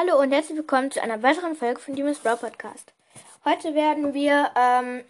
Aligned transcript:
Hallo 0.00 0.16
und 0.20 0.30
herzlich 0.30 0.56
willkommen 0.56 0.92
zu 0.92 1.02
einer 1.02 1.24
weiteren 1.24 1.56
Folge 1.56 1.80
von 1.80 1.96
Demon's 1.96 2.20
Brawl 2.20 2.36
Podcast. 2.36 2.92
Heute 3.44 3.74
werden 3.74 4.14
wir 4.14 4.52
ähm, 4.54 5.04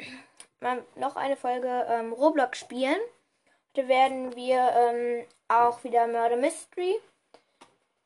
noch 0.96 1.14
eine 1.14 1.37
Folge 1.37 1.86
ähm, 1.91 2.14
Roblox 2.14 2.58
spielen. 2.58 2.96
Heute 3.76 3.86
werden 3.86 4.34
wir 4.34 4.56
ähm, 4.56 5.26
auch 5.46 5.84
wieder 5.84 6.06
Murder 6.06 6.38
Mystery. 6.38 6.98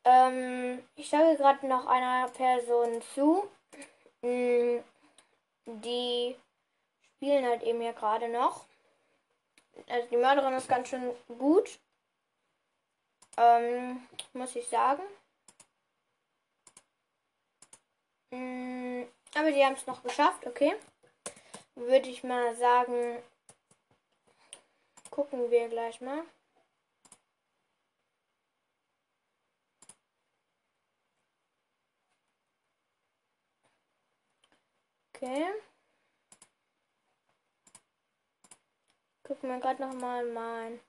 Ähm, 0.03 0.83
ich 0.97 1.09
sage 1.09 1.37
gerade 1.37 1.65
noch 1.67 1.87
einer 1.87 2.27
Person 2.31 3.01
zu. 3.15 3.47
Mm, 4.21 4.79
die 5.65 6.35
spielen 7.15 7.45
halt 7.45 7.63
eben 7.63 7.79
hier 7.79 7.93
gerade 7.93 8.27
noch. 8.27 8.65
Also 9.87 10.05
die 10.09 10.17
Mörderin 10.17 10.55
ist 10.55 10.67
ganz 10.67 10.89
schön 10.89 11.11
gut. 11.39 11.79
Ähm, 13.37 14.05
muss 14.33 14.53
ich 14.57 14.67
sagen. 14.67 15.03
Mm, 18.33 19.03
aber 19.35 19.51
die 19.51 19.63
haben 19.63 19.75
es 19.75 19.85
noch 19.85 20.01
geschafft, 20.01 20.47
okay. 20.47 20.75
Würde 21.75 22.09
ich 22.09 22.23
mal 22.23 22.55
sagen, 22.55 23.21
gucken 25.11 25.51
wir 25.51 25.69
gleich 25.69 26.01
mal. 26.01 26.23
Okay. 35.13 35.45
Gucken 39.23 39.49
wir 39.49 39.59
gerade 39.59 39.81
noch 39.81 39.93
mal 39.93 40.25
mein 40.25 40.79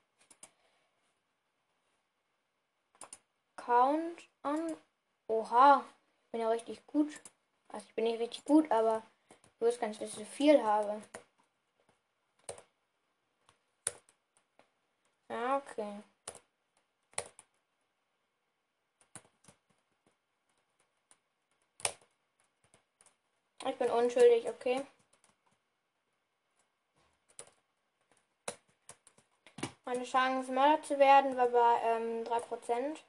Account 3.55 4.27
an. 4.41 4.75
Oha, 5.27 5.85
ich 6.25 6.31
bin 6.31 6.41
ja 6.41 6.49
richtig 6.49 6.85
gut. 6.87 7.21
Also 7.69 7.85
ich 7.87 7.95
bin 7.95 8.05
nicht 8.05 8.19
richtig 8.19 8.45
gut, 8.45 8.71
aber 8.71 9.03
ich 9.29 9.61
wusste 9.61 9.81
gar 9.81 9.87
nicht, 9.87 10.01
dass 10.01 10.09
ich 10.09 10.15
so 10.15 10.25
viel 10.25 10.63
habe. 10.63 11.01
Ja, 15.29 15.57
okay. 15.57 16.01
Ich 23.67 23.75
bin 23.77 23.89
unschuldig, 23.89 24.47
okay. 24.47 24.85
Meine 29.85 30.03
Chance, 30.03 30.51
Mörder 30.51 30.81
zu 30.83 30.97
werden, 30.99 31.35
war 31.37 31.47
bei 31.47 31.81
ähm, 31.83 32.23
3%. 32.25 33.03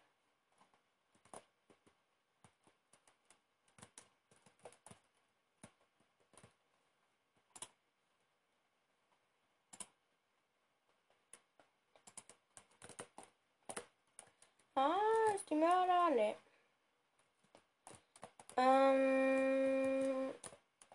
Ah, 14.75 14.95
ist 15.35 15.49
die 15.51 15.55
Mörder? 15.55 16.06
Nee. 16.17 16.35
Ähm, 18.57 20.33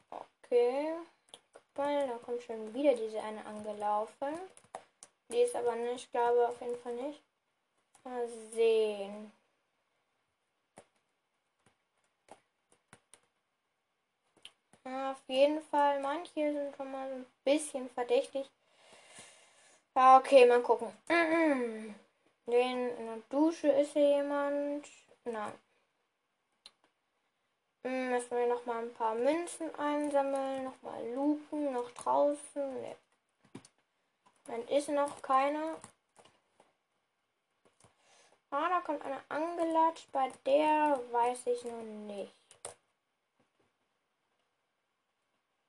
okay. 0.09 0.93
Guck 1.53 1.75
da 1.75 2.19
kommt 2.25 2.41
schon 2.41 2.73
wieder 2.73 2.95
diese 2.95 3.21
eine 3.21 3.45
angelaufen. 3.45 4.35
Die 5.29 5.41
ist 5.41 5.55
aber 5.55 5.75
nicht, 5.75 6.05
ich 6.05 6.11
glaube 6.11 6.47
auf 6.47 6.59
jeden 6.59 6.75
Fall 6.81 6.95
nicht. 6.95 7.21
Mal 8.03 8.27
sehen. 8.51 9.31
Auf 14.83 15.21
jeden 15.27 15.61
Fall, 15.61 15.99
manche 16.01 16.53
sind 16.53 16.75
schon 16.75 16.91
mal 16.91 17.11
ein 17.11 17.25
bisschen 17.43 17.87
verdächtig. 17.91 18.49
Okay, 19.93 20.47
mal 20.47 20.63
gucken. 20.63 20.91
Den 22.47 22.89
in 22.97 23.05
der 23.05 23.21
Dusche 23.29 23.67
ist 23.67 23.93
hier 23.93 24.17
jemand. 24.17 24.87
Nein. 25.25 25.53
Hm, 27.83 28.09
müssen 28.09 28.37
wir 28.37 28.47
noch 28.47 28.65
mal 28.65 28.83
ein 28.83 28.93
paar 28.93 29.15
Münzen 29.15 29.73
einsammeln, 29.75 30.63
noch 30.65 30.81
mal 30.81 31.07
lupen, 31.13 31.73
noch 31.73 31.91
draußen. 31.91 32.81
Nee. 32.81 32.95
Dann 34.45 34.67
ist 34.67 34.89
noch 34.89 35.21
keiner. 35.21 35.77
Ah, 38.49 38.69
da 38.69 38.81
kommt 38.81 39.01
einer 39.03 39.21
angelatscht. 39.29 40.11
Bei 40.11 40.29
der 40.45 40.99
weiß 41.11 41.47
ich 41.47 41.63
noch 41.63 41.81
nicht. 41.81 42.35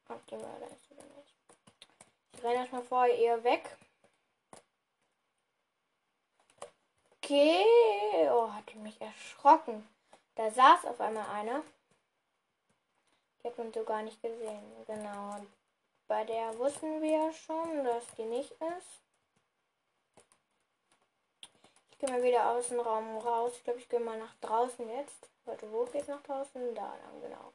Ob 0.08 0.26
die 0.26 0.36
Mörder 0.36 0.66
ist 0.66 0.90
oder 0.90 1.02
nicht. 1.02 1.34
Ich 2.34 2.42
renne 2.42 2.56
erstmal 2.56 2.82
vor 2.82 3.06
ihr 3.06 3.42
weg. 3.44 3.76
Okay. 7.24 7.64
Oh, 8.30 8.52
hat 8.52 8.74
mich 8.74 9.00
erschrocken. 9.00 9.86
Da 10.34 10.50
saß 10.50 10.86
auf 10.86 11.00
einmal 11.00 11.24
einer. 11.30 11.62
Ich 13.38 13.44
habe 13.44 13.62
ihn 13.62 13.72
so 13.72 13.84
gar 13.84 14.02
nicht 14.02 14.20
gesehen. 14.20 14.84
Genau. 14.86 15.36
Bei 16.08 16.24
der 16.24 16.58
wussten 16.58 17.00
wir 17.00 17.32
schon, 17.32 17.84
dass 17.84 18.04
die 18.16 18.24
nicht 18.24 18.50
ist. 18.50 19.02
Ich 21.92 21.98
gehe 21.98 22.10
mal 22.10 22.24
wieder 22.24 22.50
aus 22.50 22.68
dem 22.68 22.80
Raum 22.80 23.18
raus. 23.18 23.52
Ich 23.56 23.62
glaube, 23.64 23.78
ich 23.78 23.88
gehe 23.88 24.00
mal 24.00 24.18
nach 24.18 24.34
draußen 24.40 24.88
jetzt. 24.90 25.28
Warte, 25.44 25.70
wo 25.70 25.84
geht's 25.84 26.08
nach 26.08 26.22
draußen? 26.24 26.74
Da 26.74 26.96
dann, 27.04 27.22
genau. 27.22 27.52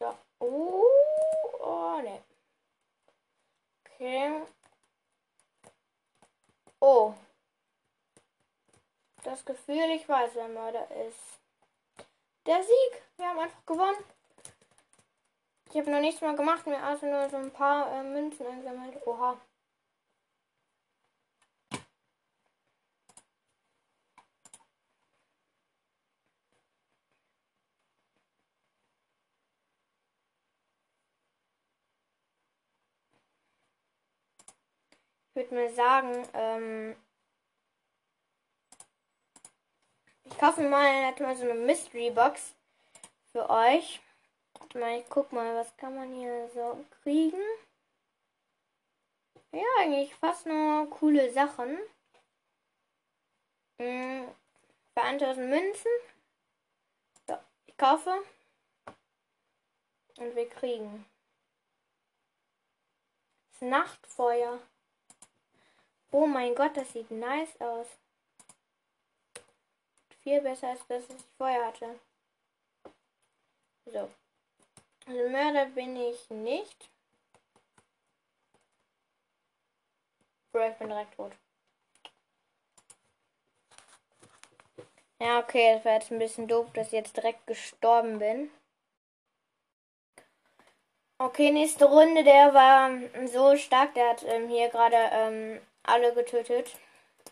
So. 0.00 0.14
Oh, 0.40 0.84
oh 1.60 2.00
ne. 2.02 2.22
Okay. 4.02 4.42
Oh. 6.80 7.14
Das 9.22 9.44
Gefühl, 9.44 9.92
ich 9.94 10.08
weiß, 10.08 10.32
wer 10.34 10.48
Mörder 10.48 10.88
ist. 11.06 11.38
Der 12.44 12.64
Sieg. 12.64 13.02
Wir 13.16 13.28
haben 13.28 13.38
einfach 13.38 13.64
gewonnen. 13.64 14.04
Ich 15.70 15.76
habe 15.78 15.92
noch 15.92 16.00
nichts 16.00 16.20
mehr 16.20 16.34
gemacht, 16.34 16.66
mir 16.66 16.82
also 16.82 17.06
nur 17.06 17.30
so 17.30 17.36
ein 17.36 17.52
paar 17.52 17.92
äh, 17.92 18.02
Münzen 18.02 18.44
eingesammelt. 18.44 19.06
Oha. 19.06 19.40
Würde 35.50 35.54
mir 35.54 35.74
sagen, 35.74 36.28
ähm, 36.34 36.96
ich 40.24 40.38
kaufe 40.38 40.62
mal, 40.62 41.12
mal 41.18 41.36
so 41.36 41.42
eine 41.42 41.54
Mystery 41.54 42.10
Box 42.10 42.54
für 43.32 43.48
euch. 43.50 44.00
Warte 44.58 44.78
mal, 44.78 45.00
ich 45.00 45.08
guck 45.08 45.32
mal, 45.32 45.54
was 45.56 45.76
kann 45.76 45.96
man 45.96 46.14
hier 46.14 46.48
so 46.54 46.84
kriegen. 47.02 47.42
Ja, 49.52 49.64
eigentlich 49.80 50.14
fast 50.14 50.46
nur 50.46 50.88
coole 50.90 51.30
Sachen. 51.32 51.76
Hm, 53.78 54.28
für 54.94 55.02
1000 55.02 55.48
Münzen. 55.50 55.90
So, 57.26 57.36
ich 57.66 57.76
kaufe. 57.76 58.14
Und 60.18 60.36
wir 60.36 60.48
kriegen. 60.48 61.04
Das 63.52 63.62
Nachtfeuer. 63.62 64.60
Oh 66.14 66.26
mein 66.26 66.54
Gott, 66.54 66.76
das 66.76 66.92
sieht 66.92 67.10
nice 67.10 67.58
aus. 67.58 67.86
Viel 70.22 70.42
besser 70.42 70.68
als 70.68 70.86
das, 70.86 71.08
was 71.08 71.16
ich 71.16 71.24
vorher 71.38 71.66
hatte. 71.66 71.98
So. 73.86 74.10
Also 75.06 75.28
Mörder 75.30 75.66
bin 75.66 75.96
ich 75.96 76.30
nicht. 76.30 76.90
Bro, 80.52 80.68
ich 80.68 80.76
bin 80.76 80.88
direkt 80.88 81.16
tot. 81.16 81.32
Ja, 85.18 85.38
okay, 85.38 85.74
das 85.74 85.84
war 85.84 85.94
jetzt 85.94 86.12
ein 86.12 86.18
bisschen 86.18 86.46
doof, 86.46 86.66
dass 86.74 86.88
ich 86.88 86.92
jetzt 86.92 87.16
direkt 87.16 87.46
gestorben 87.46 88.18
bin. 88.18 88.50
Okay, 91.18 91.50
nächste 91.50 91.86
Runde. 91.86 92.22
Der 92.22 92.52
war 92.52 92.90
so 93.28 93.56
stark, 93.56 93.94
der 93.94 94.10
hat 94.10 94.24
ähm, 94.24 94.48
hier 94.48 94.68
gerade 94.68 94.96
ähm, 94.96 95.60
alle 95.84 96.14
getötet. 96.14 96.76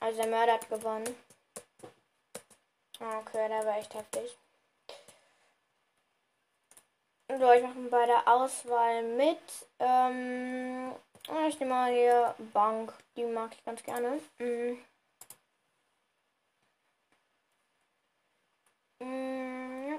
Also 0.00 0.22
der 0.22 0.30
Mörder 0.30 0.54
hat 0.54 0.68
gewonnen. 0.68 1.16
Okay, 2.98 3.48
der 3.48 3.64
war 3.64 3.78
echt 3.78 3.94
heftig. 3.94 4.36
So, 7.28 7.52
ich 7.52 7.62
mache 7.62 7.78
bei 7.90 8.06
der 8.06 8.26
Auswahl 8.26 9.02
mit. 9.02 9.38
Ähm, 9.78 10.94
Ah, 11.28 11.46
ich 11.46 11.60
nehme 11.60 11.74
mal 11.74 11.92
hier 11.92 12.34
Bank. 12.52 12.92
Die 13.16 13.24
mag 13.24 13.52
ich 13.54 13.64
ganz 13.64 13.82
gerne. 13.82 14.20
Mhm. 14.38 14.78
Mhm. 19.00 19.98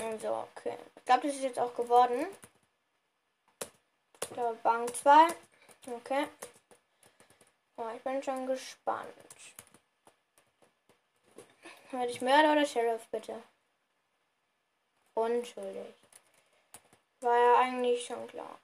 Also, 0.00 0.46
okay. 0.56 0.76
Ich 0.96 1.04
glaube, 1.04 1.26
das 1.26 1.36
ist 1.36 1.42
jetzt 1.42 1.58
auch 1.58 1.74
geworden. 1.74 2.26
Der 4.36 4.52
Bank 4.62 4.94
2. 4.94 5.26
Okay. 5.86 6.26
Oh, 7.76 7.88
ich 7.94 8.02
bin 8.02 8.20
schon 8.22 8.46
gespannt. 8.46 9.06
Werde 11.92 12.10
ich 12.10 12.20
Mörder 12.20 12.52
oder 12.52 12.66
Sheriff, 12.66 13.06
bitte? 13.08 13.40
Unschuldig. 15.14 15.94
War 17.20 17.38
ja 17.38 17.58
eigentlich 17.60 18.04
schon 18.04 18.26
klar. 18.26 18.58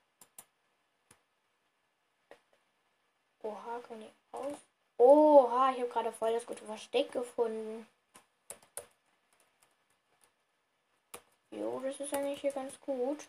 Oha, 3.44 3.80
kann 3.86 4.02
ich 4.02 4.10
aus? 4.32 4.56
Oha, 4.98 5.70
ich 5.72 5.80
habe 5.80 5.88
gerade 5.88 6.12
voll 6.12 6.32
das 6.32 6.44
gute 6.44 6.64
Versteck 6.64 7.12
gefunden. 7.12 7.86
Jo, 11.50 11.80
das 11.80 12.00
ist 12.00 12.12
eigentlich 12.12 12.40
hier 12.40 12.52
ganz 12.52 12.80
gut. 12.80 13.28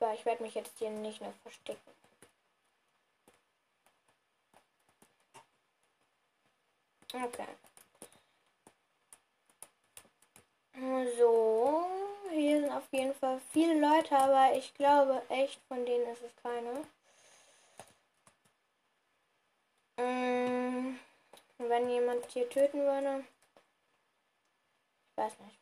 Aber 0.00 0.14
ich 0.14 0.24
werde 0.24 0.42
mich 0.42 0.54
jetzt 0.54 0.78
hier 0.78 0.90
nicht 0.90 1.20
mehr 1.20 1.34
verstecken. 1.42 1.97
Okay. 7.14 7.46
So, 11.16 11.86
hier 12.30 12.60
sind 12.60 12.70
auf 12.70 12.84
jeden 12.92 13.14
Fall 13.14 13.40
viele 13.52 13.80
Leute, 13.80 14.16
aber 14.16 14.54
ich 14.54 14.72
glaube 14.74 15.22
echt, 15.28 15.60
von 15.68 15.84
denen 15.84 16.06
ist 16.12 16.22
es 16.22 16.36
keine. 16.36 16.86
Ähm, 19.96 21.00
wenn 21.58 21.90
jemand 21.90 22.30
hier 22.30 22.48
töten 22.48 22.80
würde. 22.80 23.24
Ich 25.10 25.16
weiß 25.16 25.32
nicht. 25.40 25.58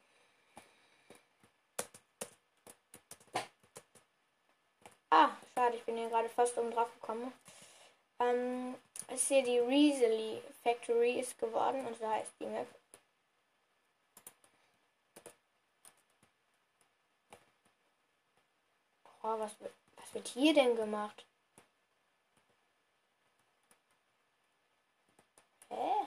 Ah, 5.10 5.30
schade, 5.54 5.76
ich 5.76 5.84
bin 5.84 5.96
hier 5.96 6.08
gerade 6.08 6.28
fast 6.28 6.58
um 6.58 6.70
drauf 6.70 6.92
gekommen. 7.00 7.32
Ähm, 8.18 8.74
ist 9.08 9.28
hier 9.28 9.42
die 9.42 9.58
Reasley 9.58 10.42
Factory 10.62 11.20
ist 11.20 11.38
geworden 11.38 11.86
und 11.86 11.96
so 11.98 12.08
heißt 12.08 12.32
die 12.40 12.46
Map. 12.46 12.66
Oh, 19.22 19.38
was, 19.40 19.56
was 19.96 20.14
wird 20.14 20.28
hier 20.28 20.54
denn 20.54 20.76
gemacht? 20.76 21.24
Hä? 25.68 26.06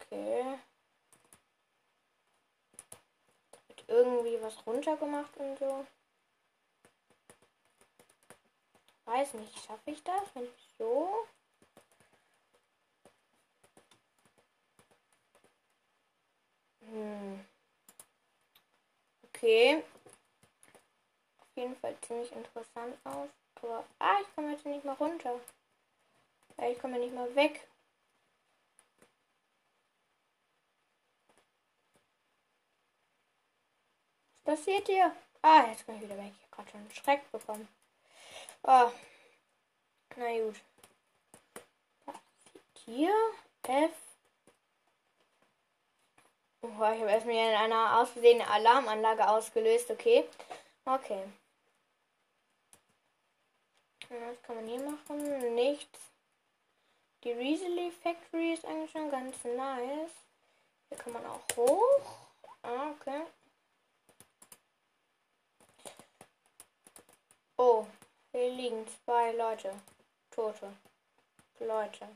Okay. 0.00 0.58
Wird 3.68 3.84
irgendwie 3.86 4.42
was 4.42 4.66
runtergemacht 4.66 5.36
und 5.36 5.58
so. 5.58 5.86
Weiß 9.10 9.34
nicht, 9.34 9.58
schaffe 9.66 9.90
ich 9.90 10.00
das? 10.04 10.22
Wenn 10.34 10.44
ich 10.44 10.68
so. 10.78 11.26
Hm. 16.82 17.44
Okay. 19.24 19.82
Auf 21.40 21.56
jeden 21.56 21.74
Fall 21.74 21.96
ziemlich 22.02 22.30
interessant 22.30 22.96
aus. 23.02 23.28
Aber. 23.56 23.84
Ah, 23.98 24.18
ich 24.22 24.32
komme 24.36 24.52
jetzt 24.52 24.64
nicht 24.64 24.84
mal 24.84 24.92
runter. 24.94 25.40
Ich 26.58 26.78
komme 26.78 27.00
nicht 27.00 27.12
mal 27.12 27.34
weg. 27.34 27.66
Was 34.44 34.56
passiert 34.56 34.86
hier? 34.86 35.16
Ah, 35.42 35.66
jetzt 35.66 35.84
komme 35.84 35.98
ich 35.98 36.04
wieder 36.04 36.16
weg. 36.16 36.32
Ich 36.38 36.42
habe 36.42 36.62
gerade 36.62 36.70
schon 36.70 36.80
einen 36.80 36.90
Schreck 36.92 37.32
bekommen. 37.32 37.79
Oh. 38.62 38.90
Na 40.16 40.38
gut. 40.38 40.60
Hier. 42.84 43.14
F. 43.62 43.92
Oh, 46.62 46.68
ich 46.68 47.00
habe 47.00 47.10
erstmal 47.10 47.34
in 47.36 47.54
einer 47.54 48.00
ausgesehenen 48.00 48.46
Alarmanlage 48.46 49.28
ausgelöst. 49.28 49.90
Okay. 49.90 50.28
Okay. 50.84 51.24
Was 54.08 54.42
kann 54.42 54.56
man 54.56 54.66
hier 54.66 54.82
machen? 54.82 55.54
Nichts. 55.54 56.00
Die 57.22 57.32
Reasley 57.32 57.92
Factory 58.02 58.54
ist 58.54 58.64
eigentlich 58.64 58.90
schon 58.90 59.10
ganz 59.10 59.44
nice. 59.44 60.10
Hier 60.88 60.98
kann 60.98 61.12
man 61.12 61.24
auch 61.26 61.40
hoch. 61.56 62.16
Ah, 62.62 62.90
okay. 62.90 63.22
Oh, 67.56 67.86
hier 68.32 68.50
liegen 68.50 68.86
zwei 69.04 69.32
Leute. 69.32 69.74
Tote. 70.30 70.72
Leute. 71.58 72.08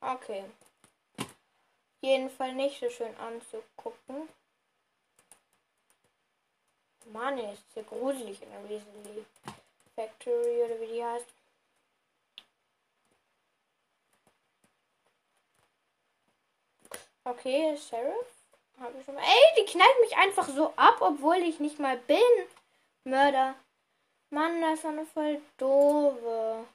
Okay. 0.00 0.44
Jeden 2.00 2.30
Fall 2.30 2.54
nicht 2.54 2.80
so 2.80 2.88
schön 2.90 3.16
anzugucken. 3.16 4.28
Mann, 7.06 7.38
ist 7.38 7.62
ja 7.74 7.82
gruselig 7.82 8.42
in 8.42 8.50
der 8.50 8.68
Weasley 8.68 9.24
Factory 9.94 10.62
oder 10.62 10.80
wie 10.80 10.86
die 10.86 11.04
heißt. 11.04 11.26
Okay, 17.24 17.76
Sheriff. 17.76 18.26
Habe 18.80 18.98
ich 18.98 19.04
schon 19.04 19.14
mal. 19.14 19.22
Ey, 19.22 19.62
die 19.62 19.70
knallt 19.70 20.00
mich 20.00 20.16
einfach 20.16 20.48
so 20.48 20.72
ab, 20.76 20.98
obwohl 21.00 21.36
ich 21.36 21.58
nicht 21.60 21.78
mal 21.78 21.96
bin. 21.96 22.18
Mörder. 23.04 23.54
Mann, 24.30 24.60
das 24.60 24.80
ist 24.80 24.84
eine 24.84 25.06
voll 25.06 25.40
doofe. 25.56 26.66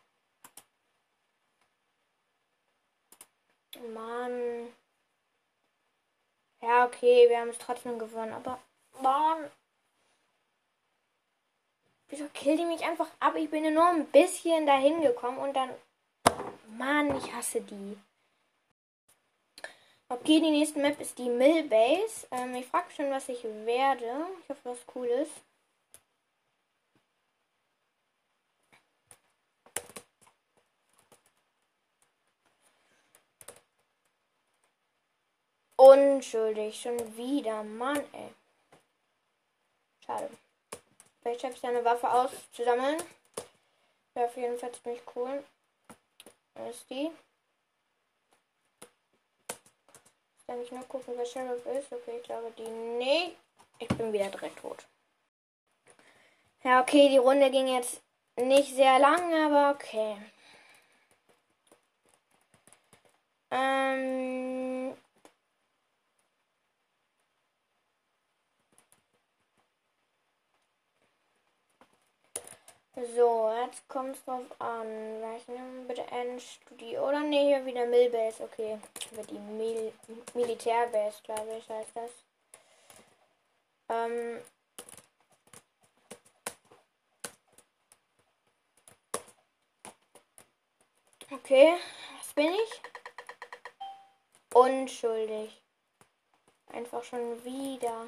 Mann. 3.93 4.73
Ja, 6.61 6.85
okay, 6.85 7.27
wir 7.29 7.39
haben 7.39 7.49
es 7.49 7.57
trotzdem 7.57 7.99
gewonnen, 7.99 8.33
aber 8.33 8.59
Mann. 9.01 9.51
Wieso 12.07 12.27
killt 12.29 12.59
die 12.59 12.65
mich 12.65 12.85
einfach 12.85 13.09
ab? 13.19 13.35
Ich 13.35 13.49
bin 13.49 13.73
nur 13.73 13.87
ein 13.87 14.05
bisschen 14.07 14.65
dahin 14.65 15.01
gekommen 15.01 15.39
und 15.39 15.53
dann. 15.53 15.69
Mann, 16.77 17.15
ich 17.17 17.33
hasse 17.33 17.61
die. 17.61 17.97
Okay, 20.09 20.39
die 20.39 20.51
nächste 20.51 20.79
Map 20.79 20.99
ist 21.01 21.17
die 21.17 21.29
Mill 21.29 21.63
Base. 21.63 22.27
Ähm, 22.31 22.53
ich 22.55 22.67
frage 22.67 22.91
schon, 22.91 23.09
was 23.09 23.29
ich 23.29 23.43
werde. 23.43 24.27
Ich 24.41 24.49
hoffe, 24.49 24.61
was 24.63 24.85
Cooles. 24.85 25.29
Unschuldig, 35.83 36.79
schon 36.79 37.17
wieder. 37.17 37.61
Mann, 37.61 37.97
ey. 38.13 38.29
Schade. 40.05 40.29
Vielleicht 41.21 41.43
habe 41.43 41.53
ich 41.55 41.63
eine 41.65 41.83
Waffe 41.83 42.09
auszusammeln. 42.09 43.03
Wäre 44.13 44.27
auf 44.27 44.37
jeden 44.37 44.57
Fall 44.57 44.71
ziemlich 44.71 45.01
cool. 45.13 45.43
Das 46.55 46.73
ist 46.77 46.89
die. 46.89 47.11
Kann 50.47 50.61
ich 50.61 50.71
nur 50.71 50.83
gucken, 50.83 51.15
wer 51.17 51.25
Sheriff 51.25 51.65
ist. 51.65 51.91
Okay, 51.91 52.17
ich 52.17 52.23
glaube 52.23 52.49
die. 52.57 52.63
Nee. 52.63 53.35
Ich 53.79 53.89
bin 53.89 54.13
wieder 54.13 54.29
direkt 54.29 54.59
tot. 54.59 54.85
Ja, 56.63 56.81
okay, 56.81 57.09
die 57.09 57.17
Runde 57.17 57.51
ging 57.51 57.67
jetzt 57.67 58.01
nicht 58.37 58.73
sehr 58.73 58.99
lang, 58.99 59.33
aber 59.33 59.71
okay. 59.71 60.15
Ähm, 63.51 64.95
So, 72.95 73.51
jetzt 73.51 73.82
kommt 73.93 74.25
drauf 74.25 74.45
an. 74.59 74.87
Ich 75.37 75.47
nehme 75.47 75.85
bitte 75.87 76.01
Endstudio. 76.01 77.07
Oder 77.07 77.19
ne, 77.19 77.45
hier 77.45 77.65
wieder 77.65 77.85
Millbase. 77.85 78.43
Okay. 78.43 78.79
Über 79.11 79.23
die 79.23 79.37
Mil 79.37 79.93
Militärbase, 80.33 81.21
glaube 81.23 81.55
ich, 81.57 81.69
heißt 81.69 81.91
das. 81.93 82.11
Ähm. 83.89 84.41
Okay, 91.31 91.75
was 92.17 92.33
bin 92.33 92.53
ich? 92.53 92.81
Unschuldig. 94.53 95.61
Einfach 96.67 97.03
schon 97.03 97.43
wieder. 97.43 98.07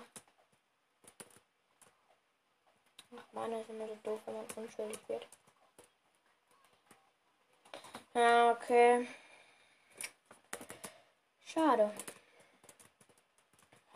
Ach 3.17 3.33
man, 3.33 3.51
das 3.51 3.61
ist 3.61 3.69
immer 3.69 3.87
so 3.87 3.95
doof, 4.03 4.19
wenn 4.25 4.35
man 4.35 4.45
unschuldig 4.55 4.99
wird. 5.07 5.27
Ja, 8.15 8.51
okay. 8.51 9.05
Schade. 11.45 11.91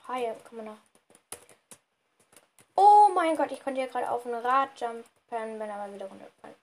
Hi, 0.09 0.33
kann 0.43 0.57
man 0.57 0.65
noch. 0.65 0.77
Oh 2.75 3.09
mein 3.15 3.38
Gott, 3.38 3.53
ich 3.53 3.63
konnte 3.63 3.79
ja 3.79 3.88
gerade 3.88 4.11
auf 4.11 4.25
ein 4.25 4.33
Rad 4.33 4.77
jumpen, 4.77 5.05
bin 5.29 5.61
aber 5.61 5.93
wieder 5.93 6.07
runtergefallen. 6.07 6.55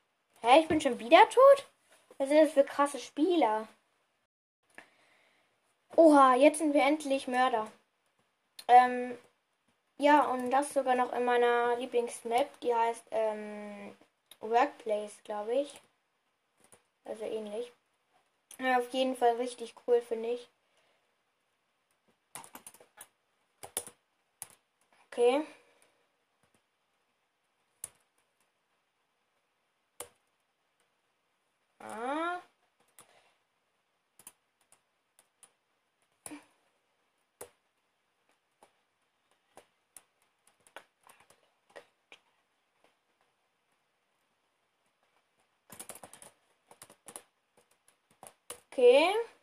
Hä, 0.43 0.61
ich 0.61 0.69
bin 0.69 0.83
schon 0.83 0.99
wieder 0.99 1.27
tot? 1.31 1.67
Was 2.19 2.29
sind 2.29 2.45
das 2.45 2.53
für 2.53 2.65
krasse 2.65 2.99
Spieler? 2.99 3.67
Oha, 5.97 6.35
jetzt 6.35 6.59
sind 6.59 6.75
wir 6.75 6.83
endlich 6.83 7.27
Mörder. 7.27 7.69
Ähm, 8.69 9.17
ja, 9.97 10.27
und 10.27 10.51
das 10.51 10.75
sogar 10.75 10.95
noch 10.95 11.11
in 11.15 11.25
meiner 11.25 11.77
Lieblingsmap, 11.77 12.61
die 12.61 12.75
heißt 12.75 13.05
ähm, 13.13 13.97
Workplace, 14.41 15.23
glaube 15.25 15.55
ich. 15.55 15.81
Also 17.07 17.25
ähnlich. 17.25 17.73
Ja, 18.59 18.79
auf 18.79 18.93
jeden 18.93 19.17
Fall 19.17 19.37
richtig 19.37 19.75
cool, 19.87 20.03
finde 20.03 20.31
ich. 20.31 20.49
Okay. 25.07 25.47
Ah. 31.81 32.41
Okay. 48.79 49.36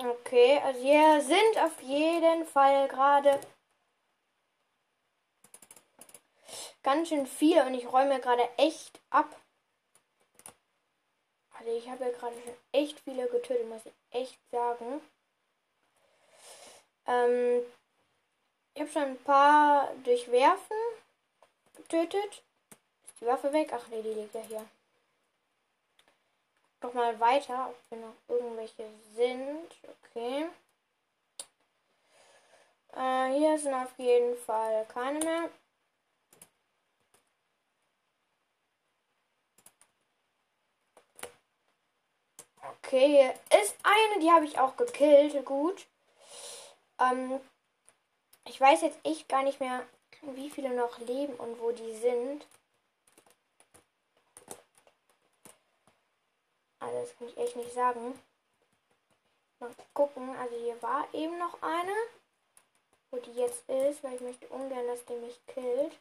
Okay, 0.00 0.60
also 0.64 0.80
hier 0.80 1.20
sind 1.22 1.58
auf 1.58 1.82
jeden 1.82 2.46
Fall 2.46 2.86
gerade 2.86 3.40
ganz 6.84 7.08
schön 7.08 7.26
viele 7.26 7.66
und 7.66 7.74
ich 7.74 7.92
räume 7.92 8.20
gerade 8.20 8.48
echt 8.58 9.00
ab. 9.10 9.34
Also 11.58 11.76
ich 11.76 11.88
habe 11.88 12.04
ja 12.04 12.10
gerade 12.12 12.36
schon 12.40 12.54
echt 12.70 13.00
viele 13.00 13.28
getötet, 13.28 13.68
muss 13.68 13.86
ich 13.86 13.92
echt 14.12 14.38
sagen. 14.52 15.00
Ähm, 17.06 17.62
ich 18.74 18.82
habe 18.82 18.92
schon 18.92 19.02
ein 19.02 19.24
paar 19.24 19.92
durchwerfen 20.04 20.76
getötet. 21.74 22.44
Ist 23.08 23.20
die 23.20 23.26
Waffe 23.26 23.52
weg? 23.52 23.70
Ach 23.72 23.88
nee, 23.88 24.02
die 24.02 24.14
liegt 24.14 24.34
ja 24.36 24.42
hier 24.42 24.64
noch 26.82 26.94
mal 26.94 27.18
weiter, 27.20 27.70
ob 27.70 27.76
wir 27.90 27.98
noch 27.98 28.14
irgendwelche 28.28 28.88
sind. 29.14 29.76
Okay. 30.04 30.48
Äh, 32.96 33.38
hier 33.38 33.58
sind 33.58 33.74
auf 33.74 33.98
jeden 33.98 34.36
Fall 34.38 34.86
keine 34.86 35.18
mehr. 35.20 35.50
Okay, 42.88 43.06
hier 43.06 43.60
ist 43.60 43.76
eine, 43.82 44.20
die 44.20 44.30
habe 44.30 44.44
ich 44.44 44.58
auch 44.58 44.76
gekillt. 44.76 45.44
Gut. 45.44 45.86
Ähm, 46.98 47.40
ich 48.46 48.60
weiß 48.60 48.82
jetzt 48.82 48.98
echt 49.04 49.28
gar 49.28 49.42
nicht 49.42 49.60
mehr, 49.60 49.86
wie 50.22 50.50
viele 50.50 50.70
noch 50.70 50.98
leben 50.98 51.34
und 51.34 51.60
wo 51.60 51.70
die 51.70 51.94
sind. 51.96 52.46
Also 56.80 57.00
das 57.00 57.16
kann 57.16 57.28
ich 57.28 57.36
echt 57.36 57.56
nicht 57.56 57.72
sagen. 57.72 58.20
Mal 59.60 59.70
gucken. 59.94 60.36
Also 60.36 60.56
hier 60.56 60.80
war 60.82 61.12
eben 61.12 61.38
noch 61.38 61.60
eine. 61.62 61.94
Wo 63.10 63.16
die 63.18 63.32
jetzt 63.32 63.68
ist, 63.68 64.04
weil 64.04 64.14
ich 64.14 64.20
möchte 64.20 64.46
ungern, 64.48 64.86
dass 64.86 65.04
die 65.06 65.14
mich 65.14 65.40
killt. 65.46 65.98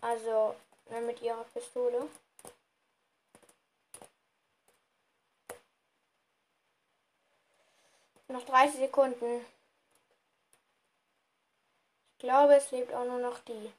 Also 0.00 0.54
ne, 0.88 1.00
mit 1.00 1.20
ihrer 1.20 1.44
Pistole. 1.44 2.08
Noch 8.28 8.46
30 8.46 8.78
Sekunden. 8.78 9.44
Ich 12.12 12.18
glaube, 12.20 12.54
es 12.54 12.70
lebt 12.70 12.94
auch 12.94 13.04
nur 13.04 13.18
noch 13.18 13.40
die. 13.40 13.72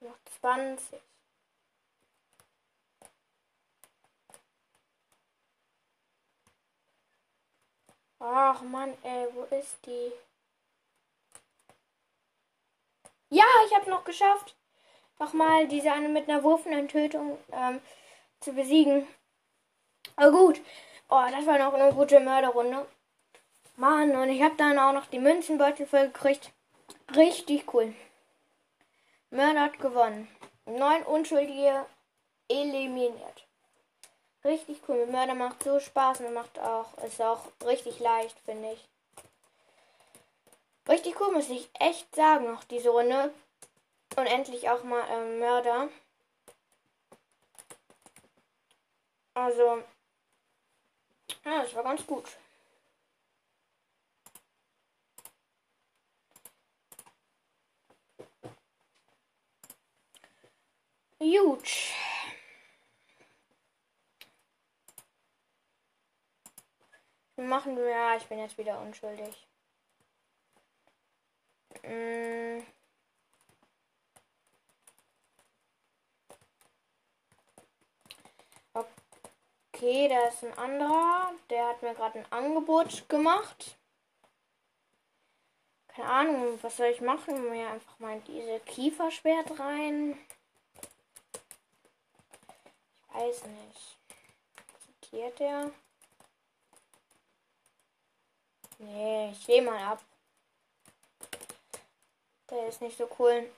Noch 0.00 0.18
20. 0.40 1.00
Ach 8.20 8.62
Mann, 8.62 8.96
ey, 9.02 9.28
wo 9.32 9.42
ist 9.56 9.78
die? 9.86 10.12
Ja, 13.30 13.44
ich 13.66 13.74
habe 13.74 13.90
noch 13.90 14.04
geschafft, 14.04 14.56
nochmal 15.18 15.68
diese 15.68 15.92
eine 15.92 16.08
mit 16.08 16.28
einer 16.28 16.42
wurfenden 16.42 16.88
Tötung 16.88 17.38
ähm, 17.52 17.80
zu 18.40 18.52
besiegen. 18.52 19.06
Aber 20.16 20.32
gut. 20.32 20.60
Oh, 21.10 21.24
das 21.30 21.46
war 21.46 21.58
noch 21.58 21.74
eine 21.74 21.92
gute 21.92 22.20
Mörderrunde. 22.20 22.86
Mann, 23.76 24.16
und 24.16 24.28
ich 24.30 24.42
habe 24.42 24.56
dann 24.56 24.78
auch 24.78 24.92
noch 24.92 25.06
die 25.06 25.18
Münzenbeutel 25.20 25.86
voll 25.86 26.08
gekriegt. 26.08 26.52
Richtig 27.14 27.72
cool. 27.72 27.94
Mörder 29.30 29.62
hat 29.62 29.78
gewonnen. 29.78 30.28
Neun 30.64 31.02
Unschuldige 31.04 31.86
eliminiert. 32.48 33.46
Richtig 34.44 34.80
cool. 34.88 35.06
Mörder 35.06 35.34
macht 35.34 35.62
so 35.62 35.78
Spaß 35.78 36.20
und 36.20 36.32
macht 36.32 36.58
auch, 36.58 36.96
ist 37.04 37.20
auch 37.20 37.46
richtig 37.64 37.98
leicht, 38.00 38.38
finde 38.40 38.72
ich. 38.72 38.88
Richtig 40.88 41.20
cool, 41.20 41.32
muss 41.32 41.50
ich 41.50 41.68
echt 41.78 42.14
sagen, 42.14 42.50
noch 42.50 42.64
diese 42.64 42.88
Runde. 42.88 43.32
Und 44.16 44.26
endlich 44.26 44.70
auch 44.70 44.82
mal 44.84 45.04
ähm, 45.10 45.38
Mörder. 45.38 45.88
Also, 49.34 49.82
ja, 51.44 51.62
das 51.62 51.74
war 51.74 51.84
ganz 51.84 52.06
gut. 52.06 52.24
Gut. 61.20 61.68
Machen 67.36 67.76
wir, 67.76 67.88
ja, 67.88 68.16
ich 68.16 68.26
bin 68.26 68.38
jetzt 68.38 68.58
wieder 68.58 68.80
unschuldig. 68.80 69.46
Mm. 71.82 72.62
Okay, 79.72 80.08
da 80.08 80.28
ist 80.28 80.42
ein 80.44 80.56
anderer. 80.58 81.32
Der 81.50 81.68
hat 81.68 81.82
mir 81.82 81.94
gerade 81.94 82.18
ein 82.20 82.32
Angebot 82.32 83.08
gemacht. 83.08 83.76
Keine 85.88 86.08
Ahnung, 86.08 86.58
was 86.62 86.76
soll 86.76 86.88
ich 86.88 87.00
machen? 87.00 87.50
Mir 87.50 87.70
einfach 87.70 87.98
mal 87.98 88.20
diese 88.26 88.60
Kieferschwert 88.60 89.58
rein. 89.58 90.18
Weiß 93.18 93.42
nicht. 93.46 93.98
Zitiert 95.00 95.40
er? 95.40 95.72
Nee, 98.78 99.30
ich 99.32 99.46
lehne 99.48 99.72
mal 99.72 99.92
ab. 99.92 100.04
Der 102.48 102.68
ist 102.68 102.80
nicht 102.80 102.96
so 102.96 103.10
cool. 103.18 103.50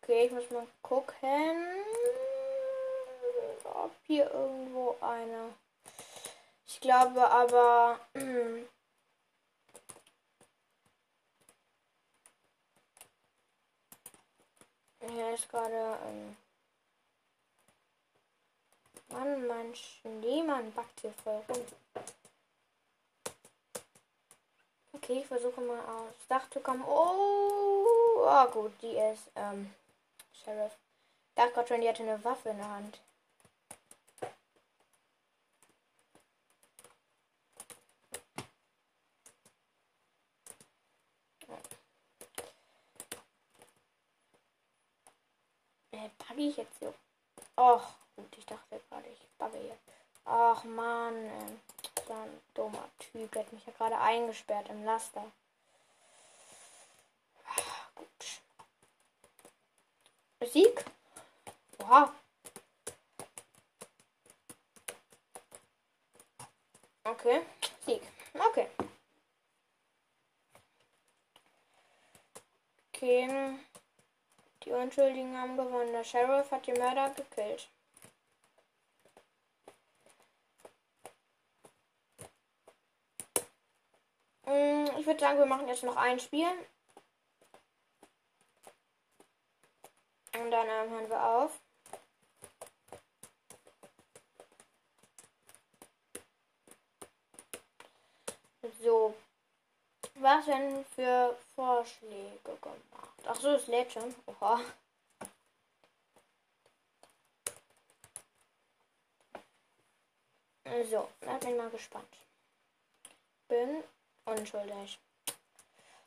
Okay, 0.00 0.24
ich 0.24 0.32
muss 0.32 0.50
mal 0.50 0.66
gucken, 0.80 1.84
ob 3.64 3.92
hier 4.06 4.30
irgendwo 4.30 4.96
einer. 5.02 5.50
Ich 6.66 6.80
glaube 6.80 7.30
aber, 7.30 8.00
Hier 15.08 15.34
ist 15.34 15.48
gerade. 15.48 15.98
Ähm 16.06 16.36
Mann, 19.12 19.46
mein 19.46 19.74
Schneemann 19.74 20.72
backt 20.72 21.00
hier 21.00 21.12
voll 21.22 21.42
rum. 21.48 21.66
Okay, 24.94 25.20
ich 25.20 25.26
versuche 25.26 25.60
mal 25.60 25.80
aufs 25.80 26.26
Dach 26.28 26.48
zu 26.50 26.60
kommen. 26.60 26.82
Oh, 26.86 27.84
oh 28.24 28.46
gut, 28.52 28.72
die 28.80 28.96
ist 28.96 29.30
ähm, 29.36 29.74
Sheriff. 30.32 30.72
Dachte 31.34 31.52
gerade 31.52 31.68
schon, 31.68 31.80
die 31.80 31.88
hatte 31.88 32.02
eine 32.02 32.22
Waffe 32.24 32.50
in 32.50 32.58
der 32.58 32.70
Hand. 32.70 33.00
Buggy 46.42 46.48
ich 46.50 46.56
jetzt 46.56 46.80
so? 46.80 46.92
Och, 47.56 47.82
gut, 48.16 48.36
ich 48.36 48.46
dachte 48.46 48.80
gerade, 48.88 49.08
ich 49.08 49.28
bugge 49.38 49.58
hier. 49.58 49.78
Ach 50.24 50.64
man, 50.64 51.14
äh, 51.14 51.56
so 52.06 52.14
ein 52.14 52.40
dummer 52.54 52.88
Typ, 52.98 53.34
hat 53.36 53.52
mich 53.52 53.64
ja 53.66 53.72
gerade 53.72 53.98
eingesperrt 53.98 54.68
im 54.68 54.84
Laster. 54.84 55.24
Ach, 57.46 57.94
gut. 57.94 58.08
Sieg? 60.50 60.84
Oha. 61.78 62.12
Okay, 67.04 67.42
Sieg. 67.84 68.02
Okay. 68.34 68.68
Okay. 72.94 73.58
Die 74.64 74.70
Unschuldigen 74.70 75.36
haben 75.36 75.56
gewonnen. 75.56 75.92
Der 75.92 76.04
Sheriff 76.04 76.50
hat 76.50 76.66
die 76.66 76.72
Mörder 76.72 77.10
gekillt. 77.10 77.68
Mm, 84.46 84.86
ich 84.98 85.06
würde 85.06 85.20
sagen, 85.20 85.38
wir 85.38 85.46
machen 85.46 85.68
jetzt 85.68 85.82
noch 85.82 85.96
ein 85.96 86.20
Spiel. 86.20 86.46
Und 90.34 90.50
dann 90.50 90.66
ähm, 90.66 90.90
hören 90.90 91.08
wir 91.08 91.22
auf. 91.24 91.60
So. 98.80 99.14
Was 100.16 100.44
denn 100.44 100.84
für 100.94 101.36
Vorschläge 101.54 102.38
gemacht? 102.60 103.01
Ach 103.26 103.36
so, 103.40 103.50
es 103.50 103.66
lädt 103.66 103.92
schon. 103.92 104.14
Oha. 104.26 104.60
So, 110.90 111.08
da 111.20 111.36
bin 111.38 111.50
ich 111.50 111.56
mal 111.56 111.70
gespannt. 111.70 112.16
Bin 113.48 113.84
unschuldig. 114.24 114.98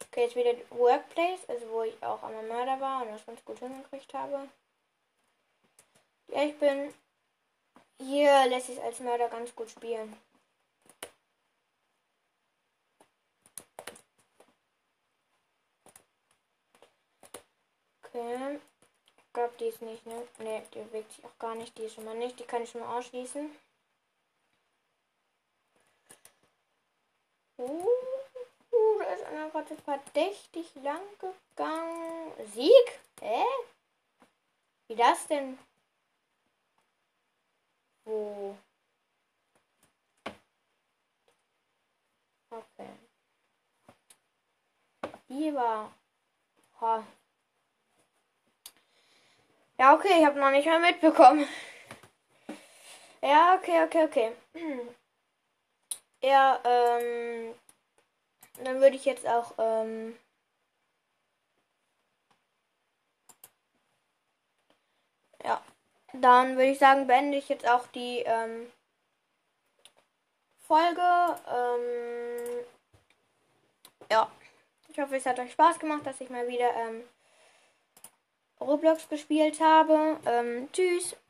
Okay, 0.08 0.24
jetzt 0.24 0.36
wieder 0.36 0.56
Workplace, 0.72 1.48
also 1.48 1.70
wo 1.70 1.84
ich 1.84 2.02
auch 2.04 2.24
einmal 2.24 2.48
Mörder 2.48 2.80
war 2.80 3.04
und 3.04 3.12
das 3.12 3.26
ganz 3.26 3.44
gut 3.46 3.60
hingekriegt 3.60 4.14
habe. 4.14 4.50
Ja, 6.30 6.44
ich 6.44 6.58
bin. 6.58 6.94
Hier 8.00 8.48
lässt 8.48 8.68
sich 8.68 8.82
als 8.82 9.00
Mörder 9.00 9.30
ganz 9.30 9.56
gut 9.56 9.70
spielen. 9.70 10.16
Okay. 18.16 18.62
Ich 19.18 19.34
glaube, 19.34 19.54
die 19.60 19.66
ist 19.66 19.82
nicht, 19.82 20.06
ne? 20.06 20.26
Ne, 20.40 20.64
die 20.74 20.80
bewegt 20.80 21.12
sich 21.12 21.26
auch 21.26 21.38
gar 21.38 21.54
nicht. 21.56 21.78
Die 21.78 21.84
ist 21.84 21.96
schon 21.96 22.06
mal 22.06 22.16
nicht. 22.16 22.40
Die 22.40 22.46
kann 22.46 22.64
ich 22.64 22.72
schon 22.72 22.80
mal 22.80 22.98
ausschließen. 22.98 23.54
Uh, 27.58 27.88
uh, 28.72 29.00
da 29.00 29.14
ist 29.14 29.24
einer 29.26 29.50
gerade 29.50 29.76
verdächtig 29.76 30.74
lang 30.76 31.02
gegangen. 31.20 32.32
Sieg? 32.54 33.00
Hä? 33.20 33.44
Wie 34.88 34.96
das 34.96 35.28
denn? 35.28 35.60
Wo? 38.06 38.56
Okay. 42.50 42.90
Die 45.28 45.54
war. 45.54 45.92
Ha. 46.80 47.04
Ja, 49.78 49.94
okay, 49.94 50.20
ich 50.20 50.26
habe 50.26 50.40
noch 50.40 50.52
nicht 50.52 50.66
mal 50.68 50.80
mitbekommen. 50.80 51.48
Ja, 53.22 53.56
okay, 53.56 53.84
okay, 53.84 54.04
okay. 54.06 54.32
Ja, 56.22 56.60
ähm, 56.66 57.54
dann 58.64 58.80
würde 58.82 58.96
ich 58.96 59.06
jetzt 59.06 59.28
auch, 59.28 59.54
ähm, 59.58 60.18
ja, 65.44 65.62
dann 66.14 66.56
würde 66.58 66.72
ich 66.72 66.80
sagen, 66.80 67.08
beende 67.08 67.38
ich 67.38 67.50
jetzt 67.50 67.68
auch 67.68 67.88
die, 67.88 68.20
ähm, 68.26 68.72
Folge, 70.68 71.02
ähm, 71.48 72.66
ja, 74.12 74.30
ich 74.90 75.00
hoffe, 75.00 75.16
es 75.16 75.26
hat 75.26 75.40
euch 75.40 75.52
Spaß 75.52 75.80
gemacht, 75.80 76.06
dass 76.06 76.22
ich 76.22 76.30
mal 76.30 76.48
wieder, 76.48 76.74
ähm, 76.76 77.04
Roblox 78.60 79.10
gespielt 79.10 79.60
habe. 79.60 80.18
Ähm, 80.26 80.68
tschüss. 80.72 81.16